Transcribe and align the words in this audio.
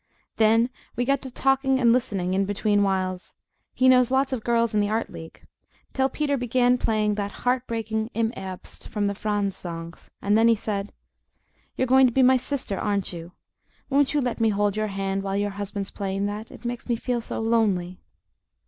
Then 0.37 0.71
we 0.95 1.05
got 1.05 1.21
to 1.21 1.31
talking 1.31 1.79
and 1.79 1.93
listening 1.93 2.33
in 2.33 2.45
between 2.45 2.81
whiles 2.81 3.35
he 3.71 3.87
knows 3.87 4.09
lots 4.09 4.33
of 4.33 4.43
girls 4.43 4.73
in 4.73 4.79
the 4.79 4.89
Art 4.89 5.11
League 5.11 5.45
till 5.93 6.09
Peter 6.09 6.37
began 6.37 6.79
playing 6.79 7.13
that 7.13 7.31
heart 7.45 7.67
breaking 7.67 8.07
"Im 8.15 8.31
Herbst" 8.35 8.87
from 8.87 9.05
the 9.05 9.13
Franz 9.13 9.55
Songs, 9.55 10.09
and 10.19 10.35
then 10.35 10.47
he 10.47 10.55
said: 10.55 10.91
"You're 11.77 11.85
going 11.85 12.07
to 12.07 12.11
be 12.13 12.23
my 12.23 12.35
sister, 12.37 12.79
aren't 12.79 13.13
you? 13.13 13.33
Won't 13.91 14.15
you 14.15 14.21
let 14.21 14.41
me 14.41 14.49
hold 14.49 14.75
your 14.75 14.87
hand 14.87 15.21
while 15.21 15.37
your 15.37 15.51
husband's 15.51 15.91
playing 15.91 16.25
that? 16.25 16.49
It 16.49 16.65
makes 16.65 16.89
me 16.89 16.95
feel 16.95 17.21
so 17.21 17.39
lonely!" 17.39 17.99